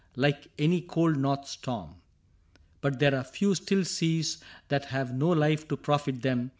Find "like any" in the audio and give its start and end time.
0.15-0.81